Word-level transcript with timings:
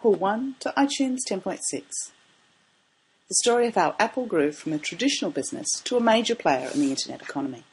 Apple 0.00 0.14
1 0.14 0.54
to 0.60 0.72
iTunes 0.78 1.18
10.6. 1.28 1.60
The 1.70 3.34
story 3.34 3.66
of 3.66 3.74
how 3.74 3.96
Apple 3.98 4.24
grew 4.24 4.50
from 4.50 4.72
a 4.72 4.78
traditional 4.78 5.30
business 5.30 5.68
to 5.84 5.98
a 5.98 6.00
major 6.00 6.34
player 6.34 6.70
in 6.72 6.80
the 6.80 6.88
internet 6.88 7.20
economy. 7.20 7.64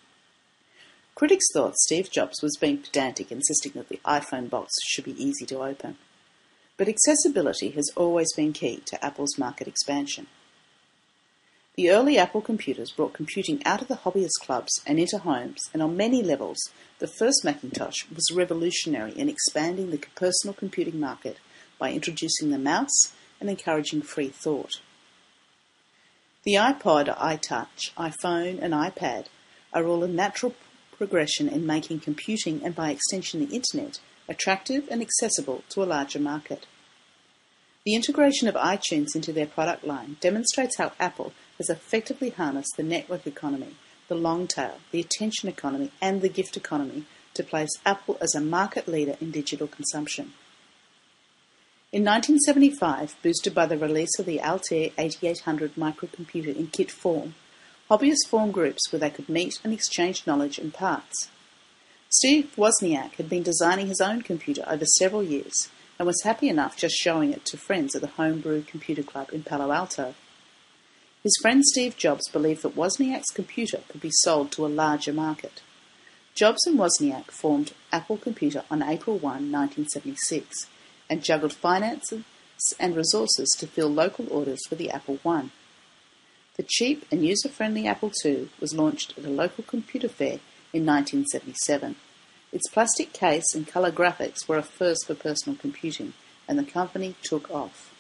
Critics 1.16 1.46
thought 1.54 1.78
Steve 1.78 2.12
Jobs 2.12 2.42
was 2.42 2.58
being 2.58 2.80
pedantic, 2.80 3.32
insisting 3.32 3.72
that 3.76 3.88
the 3.88 4.02
iPhone 4.06 4.50
box 4.50 4.74
should 4.84 5.06
be 5.06 5.24
easy 5.24 5.46
to 5.46 5.64
open. 5.64 5.96
But 6.76 6.90
accessibility 6.90 7.70
has 7.70 7.94
always 7.96 8.34
been 8.34 8.52
key 8.52 8.82
to 8.88 9.06
Apple's 9.06 9.38
market 9.38 9.70
expansion. 9.70 10.28
The 11.78 11.92
early 11.92 12.18
Apple 12.18 12.42
computers 12.42 12.92
brought 12.92 13.14
computing 13.14 13.66
out 13.66 13.82
of 13.82 13.88
the 13.88 14.00
hobbyist 14.04 14.42
clubs 14.42 14.82
and 14.86 15.00
into 15.00 15.20
homes, 15.20 15.62
and 15.74 15.82
on 15.82 15.96
many 15.96 16.22
levels, 16.22 16.58
the 17.00 17.08
first 17.08 17.46
Macintosh 17.46 18.04
was 18.14 18.34
revolutionary 18.36 19.14
in 19.14 19.30
expanding 19.30 19.92
the 19.92 20.04
personal 20.16 20.54
computing 20.54 21.00
market 21.00 21.38
by 21.80 21.92
introducing 21.92 22.50
the 22.50 22.58
mouse 22.58 23.14
and 23.40 23.50
encouraging 23.50 24.02
free 24.02 24.30
thought. 24.30 24.82
The 26.44 26.54
iPod, 26.54 27.16
iTouch, 27.18 27.94
iPhone, 27.96 28.60
and 28.62 28.74
iPad 28.74 29.26
are 29.74 29.86
all 29.86 30.04
a 30.04 30.08
natural 30.08 30.56
progression 30.98 31.48
in 31.48 31.66
making 31.66 32.00
computing 32.00 32.64
and 32.64 32.74
by 32.74 32.92
extension 32.92 33.40
the 33.40 33.56
internet 33.56 34.00
attractive 34.30 34.88
and 34.90 35.02
accessible 35.02 35.64
to 35.70 35.84
a 35.84 35.86
larger 35.86 36.20
market. 36.20 36.66
The 37.86 37.96
integration 37.96 38.48
of 38.48 38.56
iTunes 38.56 39.16
into 39.16 39.32
their 39.32 39.46
product 39.46 39.86
line 39.86 40.18
demonstrates 40.20 40.78
how 40.78 40.92
Apple 41.00 41.34
has 41.58 41.70
effectively 41.70 42.32
harnessed 42.32 42.74
the 42.76 42.84
network 42.84 43.26
economy, 43.26 43.76
the 44.08 44.16
long 44.16 44.48
tail, 44.48 44.80
the 44.92 45.00
attention 45.00 45.48
economy, 45.48 45.92
and 46.02 46.22
the 46.22 46.30
gift 46.30 46.58
economy 46.58 47.06
to 47.34 47.44
place 47.44 47.70
Apple 47.86 48.18
as 48.20 48.36
a 48.36 48.42
market 48.42 48.88
leader 48.88 49.16
in 49.22 49.32
digital 49.32 49.68
consumption. 49.68 50.34
In 51.94 52.04
1975, 52.04 53.16
boosted 53.24 53.56
by 53.56 53.66
the 53.66 53.78
release 53.78 54.20
of 54.20 54.26
the 54.26 54.42
Altair 54.42 54.90
8800 54.98 55.76
microcomputer 55.76 56.54
in 56.54 56.68
kit 56.68 56.92
form, 56.92 57.36
hobbyists 57.90 58.28
formed 58.28 58.54
groups 58.54 58.92
where 58.92 59.00
they 59.00 59.10
could 59.10 59.30
meet 59.30 59.62
and 59.64 59.72
exchange 59.72 60.28
knowledge 60.28 60.60
and 60.60 60.74
parts. 60.74 61.30
Steve 62.10 62.52
Wozniak 62.58 63.14
had 63.14 63.30
been 63.30 63.42
designing 63.42 63.88
his 63.88 64.02
own 64.02 64.22
computer 64.22 64.66
over 64.68 64.84
several 64.84 65.24
years 65.24 65.70
and 65.98 66.06
was 66.06 66.22
happy 66.24 66.50
enough 66.50 66.76
just 66.76 66.96
showing 66.96 67.32
it 67.32 67.46
to 67.46 67.56
friends 67.56 67.96
at 67.96 68.02
the 68.02 68.08
Homebrew 68.10 68.64
Computer 68.64 69.02
Club 69.02 69.30
in 69.32 69.44
Palo 69.44 69.72
Alto. 69.72 70.14
His 71.24 71.40
friend 71.42 71.64
Steve 71.64 71.96
Jobs 71.96 72.28
believed 72.28 72.64
that 72.64 72.76
Wozniak's 72.76 73.32
computer 73.32 73.80
could 73.88 74.02
be 74.02 74.12
sold 74.12 74.52
to 74.52 74.66
a 74.66 74.68
larger 74.68 75.14
market. 75.14 75.62
Jobs 76.36 76.68
and 76.68 76.78
Wozniak 76.78 77.32
formed 77.32 77.72
Apple 77.94 78.18
Computer 78.18 78.66
on 78.70 78.84
April 78.84 79.16
1, 79.18 79.22
1976 79.24 80.68
and 81.10 81.24
juggled 81.24 81.54
finances 81.54 82.24
and 82.80 82.96
resources 82.96 83.56
to 83.60 83.68
fill 83.68 83.90
local 83.90 84.32
orders 84.32 84.60
for 84.68 84.76
the 84.76 84.90
Apple 84.90 85.20
I. 85.26 85.50
The 86.58 86.64
cheap 86.64 87.06
and 87.12 87.24
user-friendly 87.24 87.86
Apple 87.86 88.12
II 88.26 88.50
was 88.60 88.74
launched 88.74 89.18
at 89.18 89.26
a 89.26 89.30
local 89.30 89.64
computer 89.64 90.10
fair 90.10 90.40
in 90.74 90.86
1977. 90.86 91.96
Its 92.52 92.68
plastic 92.70 93.14
case 93.14 93.54
and 93.54 93.68
color 93.68 93.92
graphics 93.92 94.48
were 94.48 94.58
a 94.58 94.64
first 94.64 95.06
for 95.06 95.14
personal 95.14 95.58
computing, 95.58 96.14
and 96.48 96.58
the 96.58 96.64
company 96.64 97.16
took 97.22 97.52
off. 97.52 97.94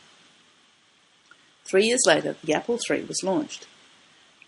Three 1.65 1.85
years 1.85 2.03
later, 2.05 2.37
the 2.43 2.53
Apple 2.53 2.79
III 2.89 3.03
was 3.03 3.23
launched. 3.23 3.67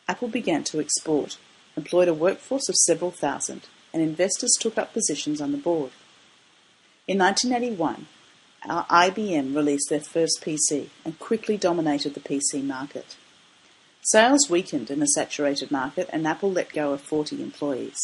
Apple 0.08 0.30
began 0.30 0.64
to 0.66 0.80
export, 0.80 1.38
employed 1.76 2.08
a 2.08 2.14
workforce 2.14 2.70
of 2.70 2.76
several 2.76 3.12
thousand, 3.12 3.68
and 3.94 4.02
investors 4.02 4.58
took 4.60 4.78
up 4.78 4.94
positions 4.94 5.42
on 5.42 5.52
the 5.52 5.58
board. 5.58 5.92
In 7.08 7.18
1981, 7.18 8.08
IBM 8.68 9.56
released 9.56 9.90
their 9.90 10.02
first 10.02 10.42
PC 10.42 10.90
and 11.06 11.18
quickly 11.20 11.58
dominated 11.58 12.14
the 12.14 12.20
PC 12.20 12.64
market. 12.64 13.16
Sales 14.02 14.50
weakened 14.50 14.90
in 14.90 15.02
a 15.02 15.08
saturated 15.08 15.72
market 15.72 16.09
and 16.12 16.28
Apple 16.28 16.52
let 16.52 16.74
go 16.74 16.94
of 16.94 17.02
40 17.02 17.42
employees. 17.42 17.98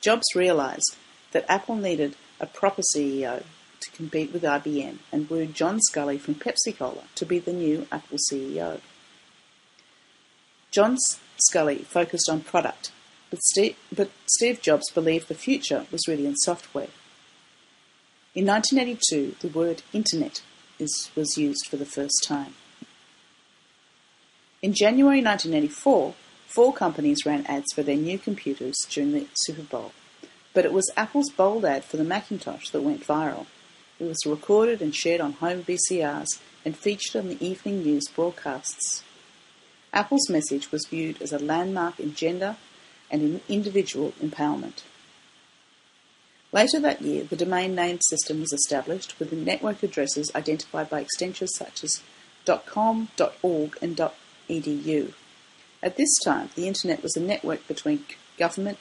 Jobs 0.00 0.26
realized 0.34 0.96
that 1.32 1.44
Apple 1.48 1.76
needed 1.76 2.16
a 2.40 2.46
proper 2.46 2.82
CEO 2.94 3.42
to 3.80 3.90
compete 3.92 4.32
with 4.32 4.42
IBM 4.42 4.98
and 5.12 5.28
wooed 5.28 5.54
John 5.54 5.80
Sculley 5.90 6.18
from 6.18 6.34
Pepsi 6.34 6.76
Cola 6.76 7.04
to 7.14 7.26
be 7.26 7.38
the 7.38 7.52
new 7.52 7.86
Apple 7.92 8.18
CEO. 8.30 8.80
John 10.70 10.96
Sculley 11.36 11.84
focused 11.84 12.28
on 12.28 12.40
product, 12.40 12.90
but 13.30 13.40
Steve 13.40 14.60
Jobs 14.60 14.90
believed 14.90 15.28
the 15.28 15.34
future 15.34 15.86
was 15.90 16.08
really 16.08 16.26
in 16.26 16.36
software. 16.36 16.88
In 18.34 18.46
1982, 18.46 19.36
the 19.40 19.48
word 19.48 19.82
Internet 19.92 20.42
is, 20.78 21.10
was 21.16 21.38
used 21.38 21.66
for 21.68 21.76
the 21.76 21.86
first 21.86 22.22
time. 22.22 22.54
In 24.60 24.74
January 24.74 25.22
1984, 25.22 26.14
four 26.46 26.72
companies 26.74 27.24
ran 27.24 27.46
ads 27.46 27.72
for 27.74 27.82
their 27.82 27.96
new 27.96 28.18
computers 28.18 28.76
during 28.90 29.12
the 29.12 29.26
Super 29.34 29.62
Bowl, 29.62 29.92
but 30.52 30.66
it 30.66 30.74
was 30.74 30.90
Apple's 30.94 31.30
bold 31.30 31.64
ad 31.64 31.84
for 31.84 31.96
the 31.96 32.04
Macintosh 32.04 32.68
that 32.68 32.82
went 32.82 33.06
viral. 33.06 33.46
It 33.98 34.04
was 34.04 34.26
recorded 34.26 34.82
and 34.82 34.94
shared 34.94 35.22
on 35.22 35.32
home 35.34 35.64
VCRs 35.64 36.38
and 36.64 36.76
featured 36.76 37.16
on 37.16 37.28
the 37.28 37.44
evening 37.44 37.82
news 37.82 38.08
broadcasts. 38.08 39.02
Apple's 39.92 40.28
message 40.28 40.70
was 40.70 40.86
viewed 40.86 41.22
as 41.22 41.32
a 41.32 41.38
landmark 41.38 41.98
in 41.98 42.14
gender 42.14 42.56
and 43.10 43.22
in 43.22 43.40
individual 43.48 44.12
empowerment. 44.22 44.82
Later 46.50 46.80
that 46.80 47.02
year, 47.02 47.24
the 47.24 47.36
domain 47.36 47.74
name 47.74 48.00
system 48.00 48.40
was 48.40 48.52
established 48.52 49.18
with 49.18 49.28
the 49.30 49.36
network 49.36 49.82
addresses 49.82 50.32
identified 50.34 50.88
by 50.88 51.00
extensions 51.00 51.54
such 51.54 51.84
as 51.84 52.02
.com, 52.64 53.08
.org, 53.42 53.76
and 53.82 53.96
.edu. 54.48 55.12
At 55.82 55.96
this 55.96 56.18
time, 56.24 56.48
the 56.54 56.66
Internet 56.66 57.02
was 57.02 57.16
a 57.16 57.20
network 57.20 57.68
between 57.68 58.04
government, 58.38 58.78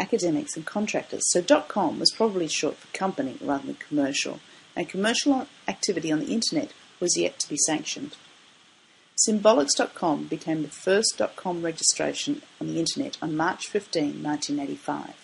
academics, 0.00 0.56
and 0.56 0.64
contractors, 0.64 1.22
so 1.30 1.42
.com 1.42 1.98
was 1.98 2.10
probably 2.10 2.48
short 2.48 2.76
for 2.76 2.88
company 2.96 3.36
rather 3.40 3.66
than 3.66 3.74
commercial, 3.74 4.40
and 4.74 4.88
commercial 4.88 5.46
activity 5.68 6.10
on 6.10 6.20
the 6.20 6.32
Internet 6.32 6.72
was 7.00 7.18
yet 7.18 7.38
to 7.40 7.48
be 7.50 7.58
sanctioned. 7.66 8.16
Symbolics.com 9.28 10.24
became 10.24 10.62
the 10.62 10.68
first 10.68 11.20
.com 11.36 11.62
registration 11.62 12.42
on 12.60 12.68
the 12.68 12.80
Internet 12.80 13.18
on 13.20 13.36
March 13.36 13.68
15, 13.68 14.22
1985. 14.22 15.23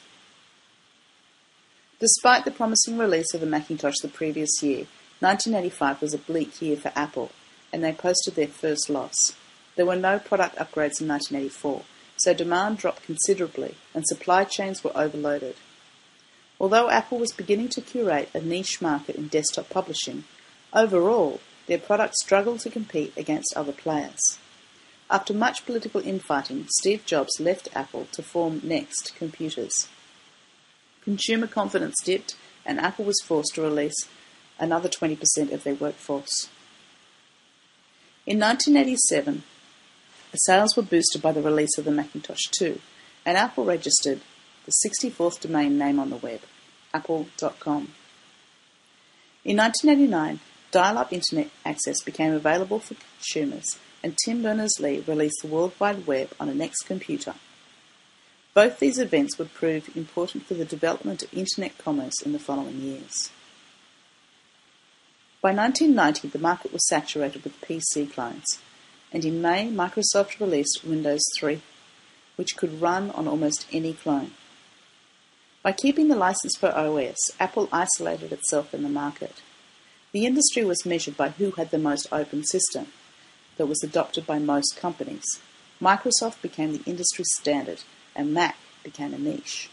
Despite 2.00 2.46
the 2.46 2.50
promising 2.50 2.96
release 2.96 3.34
of 3.34 3.42
the 3.42 3.46
Macintosh 3.46 3.98
the 4.00 4.08
previous 4.08 4.62
year, 4.62 4.86
1985 5.18 6.00
was 6.00 6.14
a 6.14 6.18
bleak 6.18 6.62
year 6.62 6.74
for 6.74 6.90
Apple, 6.96 7.30
and 7.74 7.84
they 7.84 7.92
posted 7.92 8.34
their 8.36 8.46
first 8.46 8.88
loss. 8.88 9.34
There 9.76 9.84
were 9.84 9.96
no 9.96 10.18
product 10.18 10.56
upgrades 10.56 11.02
in 11.02 11.08
1984, 11.08 11.82
so 12.16 12.32
demand 12.32 12.78
dropped 12.78 13.02
considerably 13.02 13.74
and 13.92 14.06
supply 14.06 14.44
chains 14.44 14.82
were 14.82 14.96
overloaded. 14.96 15.56
Although 16.58 16.88
Apple 16.88 17.18
was 17.18 17.32
beginning 17.32 17.68
to 17.68 17.82
curate 17.82 18.30
a 18.32 18.40
niche 18.40 18.80
market 18.80 19.16
in 19.16 19.28
desktop 19.28 19.68
publishing, 19.68 20.24
overall, 20.72 21.40
their 21.66 21.78
products 21.78 22.22
struggled 22.22 22.60
to 22.60 22.70
compete 22.70 23.12
against 23.14 23.52
other 23.54 23.72
players. 23.72 24.38
After 25.10 25.34
much 25.34 25.66
political 25.66 26.00
infighting, 26.00 26.66
Steve 26.78 27.04
Jobs 27.04 27.38
left 27.38 27.68
Apple 27.74 28.08
to 28.12 28.22
form 28.22 28.62
Next 28.64 29.14
Computers. 29.16 29.88
Consumer 31.02 31.46
confidence 31.46 31.96
dipped, 32.04 32.36
and 32.64 32.78
Apple 32.78 33.04
was 33.04 33.20
forced 33.24 33.54
to 33.54 33.62
release 33.62 34.06
another 34.58 34.88
20% 34.88 35.52
of 35.52 35.64
their 35.64 35.74
workforce. 35.74 36.48
In 38.26 38.38
1987, 38.38 39.42
the 40.30 40.36
sales 40.38 40.76
were 40.76 40.82
boosted 40.82 41.22
by 41.22 41.32
the 41.32 41.42
release 41.42 41.76
of 41.78 41.84
the 41.84 41.90
Macintosh 41.90 42.46
2, 42.52 42.80
and 43.24 43.36
Apple 43.36 43.64
registered 43.64 44.20
the 44.66 44.72
64th 44.86 45.40
domain 45.40 45.78
name 45.78 45.98
on 45.98 46.10
the 46.10 46.16
web, 46.16 46.40
apple.com. 46.92 47.92
In 49.42 49.56
1989, 49.56 50.40
dial-up 50.70 51.12
internet 51.12 51.50
access 51.64 52.02
became 52.02 52.34
available 52.34 52.78
for 52.78 52.94
consumers, 52.94 53.78
and 54.02 54.16
Tim 54.24 54.42
Berners-Lee 54.42 55.04
released 55.06 55.40
the 55.42 55.48
World 55.48 55.72
Wide 55.80 56.06
Web 56.06 56.32
on 56.38 56.48
a 56.48 56.54
Next 56.54 56.82
computer. 56.82 57.34
Both 58.52 58.80
these 58.80 58.98
events 58.98 59.38
would 59.38 59.54
prove 59.54 59.96
important 59.96 60.46
for 60.46 60.54
the 60.54 60.64
development 60.64 61.22
of 61.22 61.32
Internet 61.32 61.78
commerce 61.78 62.20
in 62.24 62.32
the 62.32 62.38
following 62.38 62.80
years. 62.80 63.30
By 65.40 65.54
1990, 65.54 66.28
the 66.28 66.38
market 66.38 66.72
was 66.72 66.86
saturated 66.88 67.44
with 67.44 67.60
PC 67.60 68.12
clones, 68.12 68.58
and 69.12 69.24
in 69.24 69.40
May, 69.40 69.68
Microsoft 69.68 70.40
released 70.40 70.84
Windows 70.84 71.22
3, 71.38 71.62
which 72.36 72.56
could 72.56 72.80
run 72.80 73.10
on 73.12 73.28
almost 73.28 73.66
any 73.72 73.94
clone. 73.94 74.32
By 75.62 75.72
keeping 75.72 76.08
the 76.08 76.16
license 76.16 76.56
for 76.56 76.74
OS, 76.74 77.16
Apple 77.38 77.68
isolated 77.72 78.32
itself 78.32 78.74
in 78.74 78.82
the 78.82 78.88
market. 78.88 79.42
The 80.12 80.26
industry 80.26 80.64
was 80.64 80.84
measured 80.84 81.16
by 81.16 81.30
who 81.30 81.52
had 81.52 81.70
the 81.70 81.78
most 81.78 82.08
open 82.10 82.44
system 82.44 82.88
that 83.56 83.66
was 83.66 83.84
adopted 83.84 84.26
by 84.26 84.38
most 84.40 84.76
companies. 84.76 85.24
Microsoft 85.80 86.42
became 86.42 86.72
the 86.72 86.82
industry 86.84 87.24
standard 87.24 87.82
and 88.20 88.34
Mac 88.34 88.56
became 88.84 89.14
a 89.14 89.18
niche. 89.18 89.70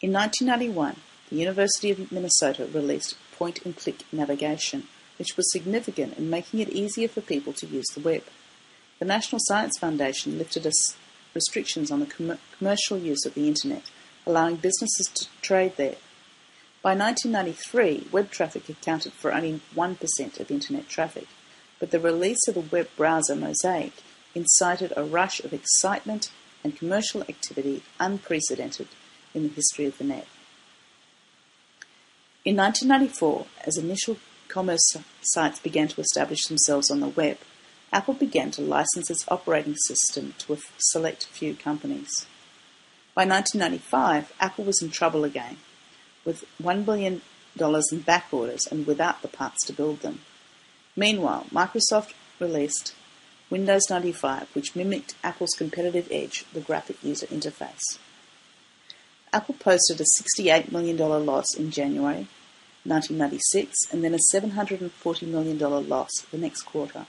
In 0.00 0.12
1991, 0.12 0.96
the 1.28 1.36
University 1.36 1.90
of 1.90 2.10
Minnesota 2.10 2.66
released 2.66 3.16
point-and-click 3.36 4.04
navigation, 4.10 4.88
which 5.18 5.36
was 5.36 5.52
significant 5.52 6.16
in 6.16 6.30
making 6.30 6.60
it 6.60 6.70
easier 6.70 7.08
for 7.08 7.20
people 7.20 7.52
to 7.52 7.66
use 7.66 7.86
the 7.94 8.00
web. 8.00 8.22
The 8.98 9.04
National 9.04 9.38
Science 9.44 9.78
Foundation 9.78 10.38
lifted 10.38 10.66
restrictions 11.34 11.90
on 11.90 12.00
the 12.00 12.06
com- 12.06 12.38
commercial 12.56 12.96
use 12.96 13.26
of 13.26 13.34
the 13.34 13.48
Internet, 13.48 13.82
allowing 14.26 14.56
businesses 14.56 15.08
to 15.14 15.26
trade 15.42 15.76
there. 15.76 15.96
By 16.82 16.94
1993, 16.94 18.08
web 18.12 18.30
traffic 18.30 18.68
accounted 18.68 19.12
for 19.12 19.32
only 19.32 19.60
1% 19.74 20.40
of 20.40 20.50
Internet 20.50 20.88
traffic, 20.88 21.28
but 21.78 21.90
the 21.90 22.00
release 22.00 22.48
of 22.48 22.54
the 22.54 22.60
web 22.60 22.88
browser 22.96 23.36
Mosaic 23.36 23.92
incited 24.34 24.92
a 24.96 25.04
rush 25.04 25.40
of 25.40 25.52
excitement 25.52 26.30
and 26.64 26.76
commercial 26.76 27.22
activity 27.22 27.82
unprecedented 28.00 28.88
in 29.34 29.42
the 29.44 29.54
history 29.54 29.84
of 29.84 29.98
the 29.98 30.04
net. 30.04 30.26
In 32.44 32.56
1994, 32.56 33.46
as 33.64 33.76
initial 33.76 34.16
commerce 34.48 34.96
sites 35.22 35.60
began 35.60 35.88
to 35.88 36.00
establish 36.00 36.46
themselves 36.46 36.90
on 36.90 37.00
the 37.00 37.08
web, 37.08 37.38
Apple 37.92 38.14
began 38.14 38.50
to 38.50 38.62
license 38.62 39.10
its 39.10 39.24
operating 39.28 39.76
system 39.86 40.34
to 40.38 40.54
a 40.54 40.58
select 40.78 41.26
few 41.26 41.54
companies. 41.54 42.26
By 43.14 43.24
1995, 43.24 44.32
Apple 44.40 44.64
was 44.64 44.82
in 44.82 44.90
trouble 44.90 45.24
again, 45.24 45.58
with 46.24 46.44
$1 46.60 46.84
billion 46.84 47.22
in 47.56 48.00
back 48.00 48.26
orders 48.32 48.66
and 48.66 48.86
without 48.86 49.22
the 49.22 49.28
parts 49.28 49.64
to 49.66 49.72
build 49.72 50.00
them. 50.00 50.20
Meanwhile, 50.96 51.46
Microsoft 51.52 52.14
released 52.40 52.94
Windows 53.50 53.82
95, 53.90 54.48
which 54.54 54.74
mimicked 54.74 55.14
Apple's 55.22 55.54
competitive 55.56 56.08
edge, 56.10 56.44
the 56.52 56.60
graphic 56.60 57.02
user 57.04 57.26
interface. 57.26 57.98
Apple 59.32 59.56
posted 59.58 60.00
a 60.00 60.04
$68 60.40 60.72
million 60.72 60.96
loss 60.96 61.54
in 61.56 61.70
January 61.70 62.28
1996 62.84 63.74
and 63.92 64.04
then 64.04 64.14
a 64.14 64.18
$740 64.32 65.28
million 65.28 65.58
loss 65.58 66.10
the 66.30 66.38
next 66.38 66.62
quarter. 66.62 67.06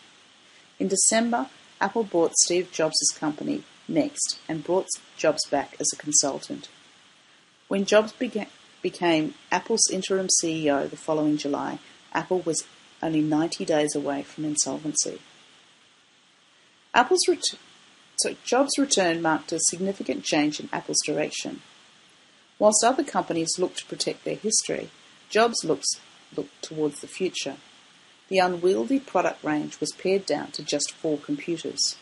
In 0.80 0.88
December, 0.88 1.48
Apple 1.80 2.04
bought 2.04 2.36
Steve 2.38 2.72
Jobs' 2.72 3.14
company, 3.18 3.64
Next, 3.88 4.40
and 4.50 4.64
brought 4.64 4.88
Jobs 5.18 5.46
back 5.50 5.76
as 5.80 5.88
a 5.94 5.98
consultant. 5.98 6.70
When 7.68 7.86
Jobs 7.86 8.14
began, 8.14 8.48
became 8.82 9.36
Apple's 9.52 9.90
interim 9.92 10.28
CEO 10.42 10.90
the 10.90 10.98
following 10.98 11.38
July, 11.38 11.80
Apple 12.14 12.40
was 12.42 12.64
only 13.04 13.22
90 13.22 13.66
days 13.66 13.96
away 13.96 14.24
from 14.24 14.46
insolvency. 14.46 15.20
Apple's 16.96 17.28
ret- 17.28 17.60
so 18.16 18.36
Jobs' 18.46 18.78
return 18.80 19.22
marked 19.22 19.52
a 19.52 19.60
significant 19.60 20.24
change 20.24 20.62
in 20.62 20.70
Apple's 20.72 21.02
direction. 21.06 21.62
Whilst 22.58 22.86
other 22.86 23.04
companies 23.04 23.60
looked 23.60 23.80
to 23.80 23.86
protect 23.86 24.24
their 24.24 24.36
history, 24.36 24.90
Jobs 25.30 25.66
looks, 25.66 25.88
looked 26.38 26.62
towards 26.62 27.02
the 27.02 27.08
future. 27.08 27.58
The 28.30 28.40
unwieldy 28.40 29.02
product 29.02 29.44
range 29.44 29.82
was 29.82 29.92
pared 29.92 30.26
down 30.26 30.52
to 30.52 30.64
just 30.64 30.94
four 30.94 31.18
computers. 31.18 31.98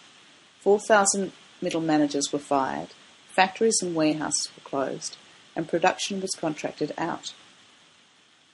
4,000 0.60 1.32
middle 1.60 1.82
managers 1.82 2.32
were 2.32 2.38
fired, 2.38 2.90
factories 3.26 3.80
and 3.82 3.96
warehouses 3.96 4.52
were 4.56 4.70
closed, 4.70 5.18
and 5.56 5.68
production 5.68 6.22
was 6.22 6.36
contracted 6.40 6.94
out. 7.00 7.34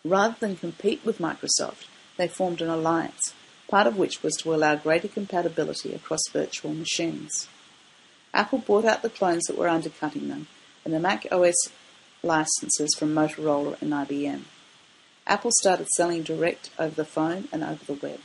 Rather 0.05 0.37
than 0.39 0.55
compete 0.55 1.03
with 1.03 1.19
Microsoft, 1.19 1.87
they 2.15 2.29
formed 2.29 2.61
an 2.61 2.69
alliance 2.69 3.33
part 3.69 3.87
of 3.87 3.97
which 3.97 4.23
was 4.23 4.35
to 4.35 4.53
allow 4.53 4.75
greater 4.75 5.07
compatibility 5.07 5.93
across 5.93 6.27
virtual 6.33 6.73
machines. 6.73 7.47
Apple 8.33 8.59
bought 8.59 8.85
out 8.85 9.01
the 9.01 9.09
clones 9.09 9.45
that 9.45 9.57
were 9.57 9.67
undercutting 9.67 10.27
them, 10.27 10.47
and 10.83 10.93
the 10.93 10.99
Mac 10.99 11.25
OS 11.31 11.69
licenses 12.23 12.95
from 12.97 13.13
Motorola 13.13 13.81
and 13.81 13.93
IBM. 13.93 14.41
Apple 15.25 15.51
started 15.59 15.87
selling 15.89 16.23
direct 16.23 16.71
over 16.79 16.95
the 16.95 17.05
phone 17.05 17.47
and 17.51 17.63
over 17.63 17.85
the 17.85 17.93
web. 17.93 18.19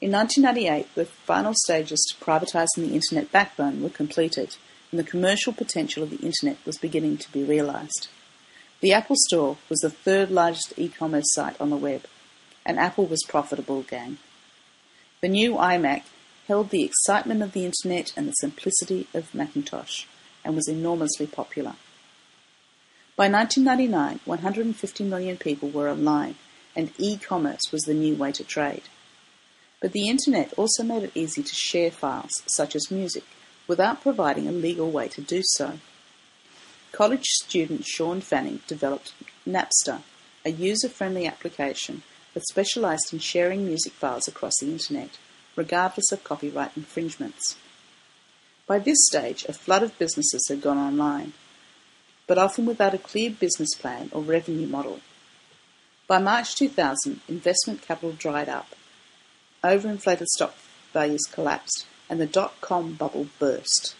In 0.00 0.10
1998, 0.10 0.94
the 0.94 1.06
final 1.06 1.54
stages 1.54 2.04
to 2.10 2.24
privatising 2.24 2.88
the 2.88 2.94
Internet 2.94 3.32
backbone 3.32 3.82
were 3.82 3.88
completed, 3.88 4.56
and 4.90 4.98
the 4.98 5.04
commercial 5.04 5.52
potential 5.52 6.02
of 6.02 6.10
the 6.10 6.24
Internet 6.24 6.58
was 6.66 6.76
beginning 6.76 7.16
to 7.18 7.32
be 7.32 7.44
realised. 7.44 8.08
The 8.80 8.92
Apple 8.92 9.16
Store 9.28 9.56
was 9.68 9.78
the 9.80 9.90
third 9.90 10.30
largest 10.30 10.74
e-commerce 10.76 11.32
site 11.32 11.58
on 11.60 11.70
the 11.70 11.76
web, 11.76 12.04
and 12.66 12.78
Apple 12.78 13.06
was 13.06 13.24
profitable 13.28 13.80
again. 13.80 14.18
The 15.20 15.28
new 15.28 15.54
iMac 15.54 16.02
held 16.48 16.70
the 16.70 16.84
excitement 16.84 17.42
of 17.42 17.52
the 17.52 17.64
internet 17.64 18.12
and 18.16 18.28
the 18.28 18.32
simplicity 18.32 19.06
of 19.14 19.34
Macintosh, 19.34 20.04
and 20.44 20.54
was 20.54 20.68
enormously 20.68 21.26
popular. 21.26 21.76
By 23.16 23.28
1999, 23.28 24.20
150 24.24 25.04
million 25.04 25.36
people 25.36 25.70
were 25.70 25.88
online, 25.88 26.34
and 26.76 26.92
e-commerce 26.98 27.72
was 27.72 27.82
the 27.82 27.94
new 27.94 28.14
way 28.16 28.32
to 28.32 28.44
trade. 28.44 28.82
But 29.80 29.92
the 29.92 30.08
internet 30.08 30.52
also 30.54 30.82
made 30.82 31.04
it 31.04 31.12
easy 31.14 31.42
to 31.42 31.54
share 31.54 31.90
files, 31.90 32.42
such 32.46 32.74
as 32.74 32.90
music, 32.90 33.24
without 33.66 34.02
providing 34.02 34.48
a 34.48 34.52
legal 34.52 34.90
way 34.90 35.08
to 35.08 35.20
do 35.20 35.42
so. 35.42 35.78
College 36.92 37.24
student 37.24 37.86
Shawn 37.86 38.20
Fanning 38.20 38.60
developed 38.66 39.14
Napster, 39.46 40.02
a 40.44 40.50
user-friendly 40.50 41.26
application 41.26 42.02
that 42.34 42.46
specialized 42.46 43.12
in 43.12 43.20
sharing 43.20 43.64
music 43.64 43.92
files 43.92 44.28
across 44.28 44.54
the 44.60 44.70
Internet, 44.70 45.18
regardless 45.56 46.12
of 46.12 46.24
copyright 46.24 46.76
infringements. 46.76 47.56
By 48.66 48.78
this 48.78 48.98
stage, 49.06 49.44
a 49.48 49.52
flood 49.52 49.82
of 49.82 49.98
businesses 49.98 50.46
had 50.48 50.60
gone 50.60 50.78
online, 50.78 51.32
but 52.26 52.38
often 52.38 52.66
without 52.66 52.94
a 52.94 52.98
clear 52.98 53.30
business 53.30 53.74
plan 53.74 54.10
or 54.12 54.22
revenue 54.22 54.66
model. 54.66 55.00
By 56.06 56.18
March 56.18 56.54
2000, 56.56 57.20
investment 57.28 57.82
capital 57.82 58.12
dried 58.12 58.48
up, 58.48 58.74
overinflated 59.62 60.26
stock 60.26 60.54
values 60.92 61.24
collapsed, 61.30 61.86
and 62.08 62.20
the 62.20 62.26
dot 62.26 62.60
com 62.60 62.94
bubble 62.94 63.28
burst. 63.38 63.94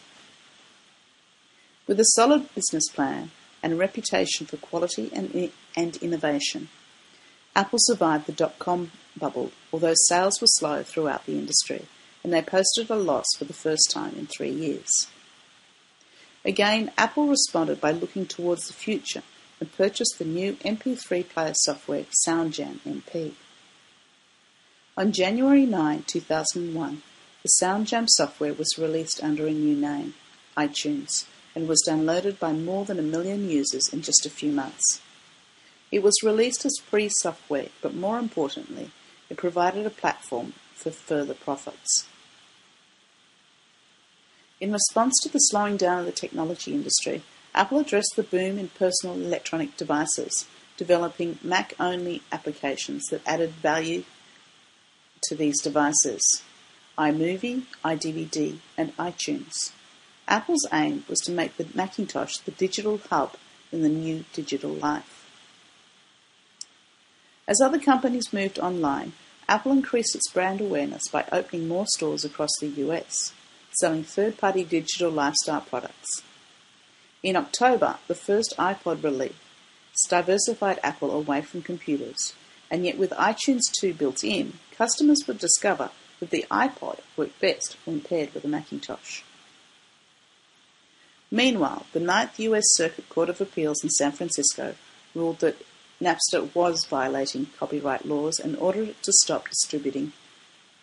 With 1.86 2.00
a 2.00 2.04
solid 2.04 2.54
business 2.54 2.88
plan 2.88 3.30
and 3.62 3.72
a 3.72 3.76
reputation 3.76 4.46
for 4.46 4.56
quality 4.56 5.10
and, 5.12 5.50
and 5.76 5.96
innovation, 5.98 6.68
Apple 7.56 7.78
survived 7.80 8.26
the 8.26 8.32
dot-com 8.32 8.90
bubble, 9.16 9.52
although 9.72 9.94
sales 9.94 10.40
were 10.40 10.46
slow 10.48 10.82
throughout 10.82 11.24
the 11.26 11.38
industry, 11.38 11.86
and 12.22 12.32
they 12.32 12.42
posted 12.42 12.90
a 12.90 12.96
loss 12.96 13.26
for 13.38 13.44
the 13.44 13.52
first 13.52 13.90
time 13.90 14.14
in 14.16 14.26
three 14.26 14.50
years. 14.50 15.06
Again, 16.44 16.90
Apple 16.98 17.28
responded 17.28 17.80
by 17.80 17.92
looking 17.92 18.26
towards 18.26 18.66
the 18.66 18.74
future 18.74 19.22
and 19.60 19.72
purchased 19.76 20.18
the 20.18 20.24
new 20.24 20.54
MP3 20.64 21.28
player 21.28 21.54
software 21.54 22.04
SoundJam 22.26 22.80
MP. 22.80 23.32
On 24.96 25.12
January 25.12 25.64
9, 25.64 26.04
2001, 26.06 27.02
the 27.42 27.50
SoundJam 27.62 28.08
software 28.08 28.54
was 28.54 28.78
released 28.78 29.22
under 29.22 29.46
a 29.46 29.52
new 29.52 29.76
name, 29.76 30.14
iTunes, 30.56 31.26
and 31.54 31.68
was 31.68 31.84
downloaded 31.88 32.38
by 32.38 32.52
more 32.52 32.84
than 32.84 32.98
a 32.98 33.02
million 33.02 33.48
users 33.48 33.88
in 33.92 34.02
just 34.02 34.26
a 34.26 34.30
few 34.30 34.50
months. 34.50 35.00
It 35.94 36.02
was 36.02 36.24
released 36.24 36.64
as 36.64 36.76
free 36.84 37.08
software, 37.08 37.68
but 37.80 37.94
more 37.94 38.18
importantly, 38.18 38.90
it 39.30 39.36
provided 39.36 39.86
a 39.86 39.90
platform 39.90 40.54
for 40.74 40.90
further 40.90 41.34
profits. 41.34 42.08
In 44.60 44.72
response 44.72 45.20
to 45.22 45.28
the 45.28 45.38
slowing 45.38 45.76
down 45.76 46.00
of 46.00 46.06
the 46.06 46.10
technology 46.10 46.74
industry, 46.74 47.22
Apple 47.54 47.78
addressed 47.78 48.14
the 48.16 48.24
boom 48.24 48.58
in 48.58 48.70
personal 48.70 49.14
electronic 49.14 49.76
devices, 49.76 50.48
developing 50.76 51.38
Mac 51.44 51.74
only 51.78 52.22
applications 52.32 53.04
that 53.12 53.22
added 53.24 53.50
value 53.50 54.02
to 55.22 55.36
these 55.36 55.62
devices 55.62 56.42
iMovie, 56.98 57.66
iDVD, 57.84 58.58
and 58.76 58.96
iTunes. 58.96 59.70
Apple's 60.26 60.66
aim 60.72 61.04
was 61.08 61.20
to 61.20 61.30
make 61.30 61.56
the 61.56 61.68
Macintosh 61.72 62.38
the 62.38 62.50
digital 62.50 62.98
hub 62.98 63.36
in 63.70 63.82
the 63.82 63.88
new 63.88 64.24
digital 64.32 64.72
life. 64.72 65.13
As 67.46 67.60
other 67.60 67.78
companies 67.78 68.32
moved 68.32 68.58
online, 68.58 69.12
Apple 69.48 69.72
increased 69.72 70.14
its 70.14 70.30
brand 70.30 70.60
awareness 70.60 71.08
by 71.08 71.26
opening 71.30 71.68
more 71.68 71.86
stores 71.86 72.24
across 72.24 72.56
the 72.58 72.68
US, 72.68 73.34
selling 73.72 74.04
third-party 74.04 74.64
digital 74.64 75.10
lifestyle 75.10 75.60
products. 75.60 76.22
In 77.22 77.36
October, 77.36 77.98
the 78.08 78.14
first 78.14 78.54
iPod 78.58 79.02
release 79.02 79.34
diversified 80.08 80.80
Apple 80.82 81.10
away 81.10 81.42
from 81.42 81.62
computers, 81.62 82.34
and 82.70 82.84
yet 82.84 82.98
with 82.98 83.10
iTunes 83.10 83.70
2 83.78 83.94
built 83.94 84.24
in, 84.24 84.54
customers 84.76 85.24
would 85.26 85.38
discover 85.38 85.90
that 86.20 86.30
the 86.30 86.46
iPod 86.50 87.00
worked 87.16 87.40
best 87.40 87.76
when 87.84 88.00
paired 88.00 88.32
with 88.34 88.44
a 88.44 88.48
Macintosh. 88.48 89.22
Meanwhile, 91.30 91.86
the 91.92 92.00
Ninth 92.00 92.38
US 92.40 92.64
Circuit 92.74 93.08
Court 93.08 93.28
of 93.28 93.40
Appeals 93.40 93.82
in 93.82 93.90
San 93.90 94.12
Francisco 94.12 94.74
ruled 95.14 95.40
that 95.40 95.56
Napster 96.04 96.54
was 96.54 96.84
violating 96.84 97.46
copyright 97.58 98.04
laws 98.04 98.38
and 98.38 98.56
ordered 98.58 98.90
it 98.90 99.02
to 99.04 99.12
stop 99.12 99.48
distributing 99.48 100.12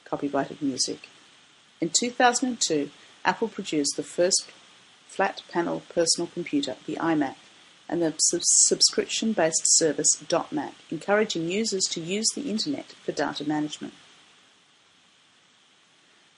copyrighted 0.04 0.63
music. 0.63 1.10
In 1.80 1.92
2002, 1.92 2.90
Apple 3.24 3.48
produced 3.48 3.96
the 3.96 4.04
first 4.04 4.48
flat 5.08 5.44
panel 5.51 5.84
personal 5.94 6.25
computer, 6.25 6.75
the 6.88 6.96
iMac, 6.96 7.36
and 7.88 8.01
the 8.01 8.16
subscription-based 8.20 9.62
service 9.78 10.24
.Mac, 10.51 10.74
encouraging 10.90 11.50
users 11.50 11.84
to 11.92 12.01
use 12.01 12.28
the 12.34 12.50
Internet 12.50 12.94
for 13.04 13.12
data 13.12 13.48
management. 13.48 13.94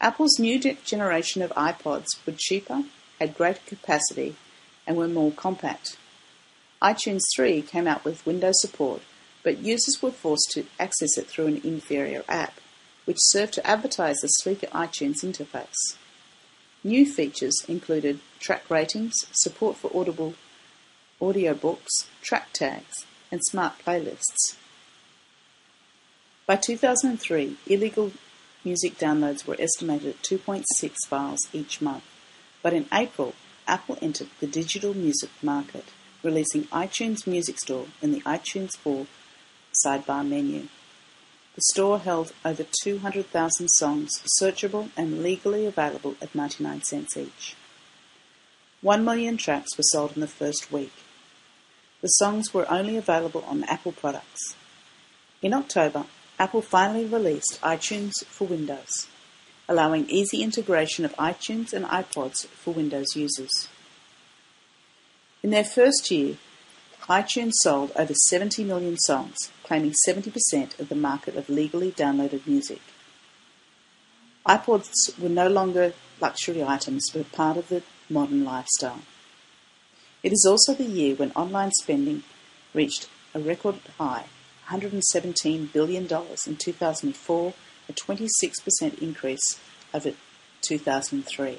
Apple's 0.01 0.37
new 0.37 0.59
generation 0.59 1.41
of 1.41 1.51
iPods 1.51 2.07
were 2.25 2.33
cheaper, 2.35 2.83
had 3.17 3.37
greater 3.37 3.61
capacity, 3.65 4.35
and 4.85 4.97
were 4.97 5.07
more 5.07 5.31
compact. 5.31 5.95
iTunes 6.83 7.21
3 7.33 7.61
came 7.61 7.87
out 7.87 8.03
with 8.03 8.25
Windows 8.25 8.59
support, 8.59 9.01
but 9.41 9.59
users 9.59 10.01
were 10.01 10.11
forced 10.11 10.51
to 10.51 10.65
access 10.77 11.17
it 11.17 11.27
through 11.27 11.47
an 11.47 11.61
inferior 11.63 12.25
app, 12.27 12.59
which 13.05 13.17
served 13.19 13.53
to 13.53 13.65
advertise 13.65 14.17
the 14.17 14.27
sleeker 14.27 14.67
iTunes 14.67 15.23
interface. 15.23 15.95
New 16.83 17.05
features 17.05 17.55
included 17.69 18.19
track 18.39 18.69
ratings, 18.69 19.13
support 19.31 19.77
for 19.77 19.95
audible 19.97 20.33
audiobooks, 21.21 22.07
track 22.21 22.49
tags, 22.51 23.05
and 23.31 23.41
smart 23.45 23.75
playlists. 23.85 24.57
By 26.45 26.57
2003, 26.57 27.55
illegal 27.67 28.11
music 28.65 28.97
downloads 28.97 29.47
were 29.47 29.55
estimated 29.57 30.09
at 30.09 30.21
2.6 30.21 30.65
files 31.07 31.47
each 31.53 31.81
month, 31.81 32.03
but 32.61 32.73
in 32.73 32.87
April, 32.91 33.33
Apple 33.65 33.97
entered 34.01 34.27
the 34.41 34.47
digital 34.47 34.93
music 34.93 35.29
market, 35.41 35.85
releasing 36.23 36.63
iTunes 36.65 37.27
Music 37.27 37.59
Store 37.59 37.87
in 38.01 38.11
the 38.11 38.21
iTunes 38.21 38.77
4 38.77 39.05
sidebar 39.85 40.27
menu. 40.27 40.67
The 41.55 41.61
store 41.73 41.99
held 41.99 42.33
over 42.43 42.65
200,000 42.83 43.67
songs, 43.67 44.11
searchable 44.41 44.89
and 44.97 45.21
legally 45.21 45.65
available 45.65 46.15
at 46.21 46.33
99 46.33 46.81
cents 46.83 47.15
each. 47.15 47.55
One 48.81 49.05
million 49.05 49.37
tracks 49.37 49.77
were 49.77 49.83
sold 49.83 50.13
in 50.15 50.21
the 50.21 50.27
first 50.27 50.71
week. 50.71 50.93
The 52.01 52.07
songs 52.07 52.53
were 52.53 52.69
only 52.71 52.97
available 52.97 53.43
on 53.47 53.63
Apple 53.65 53.91
products. 53.91 54.55
In 55.41 55.53
October, 55.53 56.05
Apple 56.39 56.61
finally 56.61 57.05
released 57.05 57.61
iTunes 57.61 58.25
for 58.25 58.47
Windows, 58.47 59.07
allowing 59.69 60.09
easy 60.09 60.41
integration 60.41 61.05
of 61.05 61.15
iTunes 61.15 61.71
and 61.71 61.85
iPods 61.85 62.47
for 62.47 62.73
Windows 62.73 63.15
users. 63.15 63.69
In 65.43 65.49
their 65.49 65.65
first 65.65 66.09
year, 66.09 66.37
iTunes 67.09 67.51
sold 67.55 67.91
over 67.97 68.13
70 68.13 68.63
million 68.63 68.97
songs, 68.97 69.35
claiming 69.61 69.93
70% 70.07 70.79
of 70.79 70.87
the 70.87 70.95
market 70.95 71.35
of 71.35 71.49
legally 71.49 71.91
downloaded 71.91 72.47
music. 72.47 72.79
iPods 74.47 75.19
were 75.19 75.27
no 75.27 75.49
longer 75.49 75.93
luxury 76.21 76.63
items 76.63 77.09
but 77.09 77.29
part 77.33 77.57
of 77.57 77.67
the 77.67 77.83
modern 78.09 78.45
lifestyle. 78.45 79.01
It 80.23 80.31
is 80.31 80.45
also 80.49 80.73
the 80.73 80.85
year 80.85 81.15
when 81.15 81.33
online 81.33 81.71
spending 81.71 82.23
reached 82.73 83.09
a 83.35 83.39
record 83.39 83.75
high, 83.97 84.27
$117 84.69 85.73
billion 85.73 86.03
in 86.03 86.55
2004, 86.55 87.53
a 87.89 87.93
26% 87.93 89.01
increase 89.01 89.59
over 89.93 90.13
2003. 90.61 91.57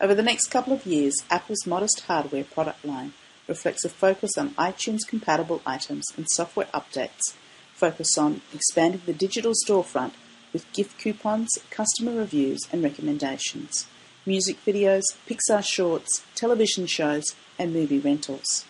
Over 0.00 0.14
the 0.14 0.22
next 0.22 0.48
couple 0.48 0.72
of 0.72 0.86
years, 0.86 1.14
Apple's 1.30 1.66
modest 1.66 2.02
hardware 2.08 2.44
product 2.44 2.84
line 2.84 3.12
reflects 3.46 3.84
a 3.84 3.88
focus 3.88 4.36
on 4.36 4.50
iTunes-compatible 4.54 5.62
items 5.64 6.06
and 6.16 6.26
software 6.30 6.66
updates, 6.74 7.34
focus 7.72 8.18
on 8.18 8.40
expanding 8.52 9.02
the 9.06 9.12
digital 9.12 9.52
storefront 9.66 10.12
with 10.52 10.72
gift 10.72 10.98
coupons, 10.98 11.48
customer 11.70 12.12
reviews 12.12 12.60
and 12.72 12.82
recommendations, 12.82 13.86
music 14.26 14.56
videos, 14.64 15.02
Pixar 15.28 15.64
shorts, 15.64 16.24
television 16.34 16.86
shows, 16.86 17.34
and 17.58 17.72
movie 17.72 17.98
rentals. 17.98 18.64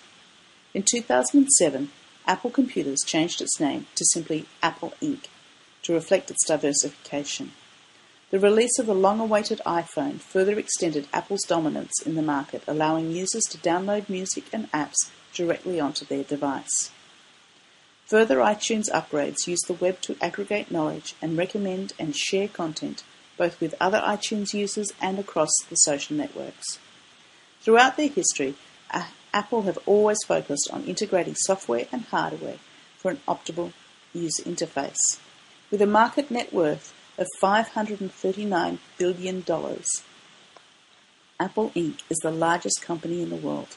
In 0.75 0.83
2007, 0.83 1.91
Apple 2.27 2.51
Computers 2.51 3.01
changed 3.07 3.41
its 3.41 3.59
name 3.59 3.87
to 3.95 4.05
simply 4.13 4.47
Apple 4.63 4.93
Inc. 5.01 5.27
to 5.83 5.95
reflect 5.95 6.31
its 6.31 6.45
diversification. 6.47 7.53
The 8.35 8.41
release 8.41 8.81
of 8.81 8.87
the 8.87 8.97
long-awaited 8.97 9.61
iPhone 9.65 10.19
further 10.19 10.59
extended 10.59 11.07
Apple's 11.13 11.45
dominance 11.45 12.03
in 12.05 12.17
the 12.17 12.21
market, 12.21 12.65
allowing 12.67 13.13
users 13.13 13.45
to 13.45 13.59
download 13.59 14.09
music 14.09 14.47
and 14.53 14.69
apps 14.73 14.97
directly 15.33 15.79
onto 15.79 16.05
their 16.05 16.25
device. 16.25 16.91
Further 18.07 18.39
iTunes 18.39 18.91
upgrades 18.91 19.47
use 19.47 19.61
the 19.61 19.75
web 19.75 20.01
to 20.01 20.17
aggregate 20.21 20.73
knowledge 20.73 21.15
and 21.23 21.39
recommend 21.39 21.93
and 21.97 22.17
share 22.17 22.49
content 22.49 23.05
both 23.37 23.61
with 23.61 23.77
other 23.81 24.03
iTunes 24.05 24.53
users 24.53 24.93
and 25.01 25.21
across 25.21 25.53
the 25.71 25.77
social 25.77 26.17
networks. 26.17 26.81
Throughout 27.61 27.97
their 27.97 28.09
history, 28.09 28.57
uh, 28.91 29.05
Apple 29.33 29.63
have 29.63 29.79
always 29.87 30.19
focused 30.27 30.69
on 30.73 30.87
integrating 30.87 31.37
software 31.37 31.87
and 31.93 32.03
hardware 32.07 32.59
for 32.99 33.13
an 33.13 33.21
optimal 33.29 33.73
user 34.13 34.43
interface. 34.43 35.21
With 35.71 35.81
a 35.81 35.87
market 35.87 36.33
net 36.33 36.53
worth 36.53 36.93
of 37.19 37.27
$539 37.43 38.79
billion. 38.99 39.45
Apple 41.41 41.71
Inc. 41.71 42.01
is 42.09 42.19
the 42.23 42.31
largest 42.31 42.83
company 42.83 43.23
in 43.23 43.31
the 43.31 43.37
world 43.37 43.77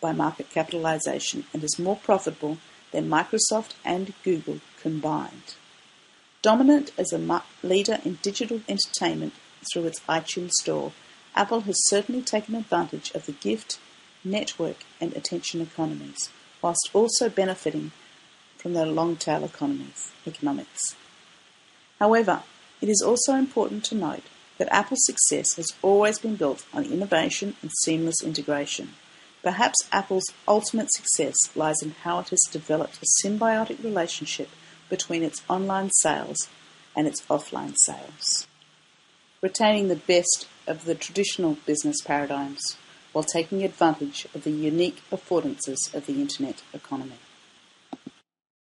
by 0.00 0.12
market 0.12 0.50
capitalization 0.50 1.44
and 1.52 1.62
is 1.62 1.78
more 1.78 1.96
profitable 1.96 2.58
than 2.92 3.08
Microsoft 3.08 3.74
and 3.84 4.12
Google 4.22 4.60
combined. 4.80 5.54
Dominant 6.42 6.92
as 6.96 7.12
a 7.12 7.42
leader 7.62 7.98
in 8.04 8.18
digital 8.22 8.62
entertainment 8.68 9.34
through 9.72 9.84
its 9.84 10.00
iTunes 10.00 10.52
Store, 10.52 10.92
Apple 11.36 11.60
has 11.62 11.76
certainly 11.88 12.22
taken 12.22 12.54
advantage 12.54 13.10
of 13.12 13.26
the 13.26 13.32
gift, 13.32 13.78
network, 14.24 14.84
and 15.00 15.14
attention 15.14 15.60
economies, 15.60 16.30
whilst 16.62 16.90
also 16.92 17.28
benefiting 17.28 17.92
from 18.56 18.72
their 18.72 18.86
long 18.86 19.16
tail 19.16 19.44
economies, 19.44 20.12
economics. 20.26 20.96
However, 21.98 22.42
it 22.80 22.88
is 22.88 23.02
also 23.02 23.34
important 23.34 23.84
to 23.84 23.94
note 23.94 24.24
that 24.58 24.72
Apple's 24.72 25.04
success 25.04 25.54
has 25.56 25.74
always 25.82 26.18
been 26.18 26.36
built 26.36 26.66
on 26.72 26.84
innovation 26.84 27.56
and 27.62 27.70
seamless 27.82 28.22
integration. 28.22 28.94
Perhaps 29.42 29.88
Apple's 29.90 30.32
ultimate 30.46 30.92
success 30.92 31.36
lies 31.54 31.82
in 31.82 31.92
how 32.02 32.18
it 32.20 32.28
has 32.28 32.42
developed 32.52 32.98
a 33.02 33.26
symbiotic 33.26 33.82
relationship 33.82 34.50
between 34.90 35.22
its 35.22 35.42
online 35.48 35.90
sales 35.90 36.48
and 36.94 37.06
its 37.06 37.22
offline 37.22 37.74
sales, 37.84 38.46
retaining 39.40 39.88
the 39.88 39.96
best 39.96 40.46
of 40.66 40.84
the 40.84 40.94
traditional 40.94 41.56
business 41.64 42.02
paradigms 42.02 42.76
while 43.12 43.24
taking 43.24 43.64
advantage 43.64 44.26
of 44.34 44.44
the 44.44 44.50
unique 44.50 45.02
affordances 45.10 45.92
of 45.94 46.06
the 46.06 46.20
Internet 46.20 46.62
economy. 46.74 47.18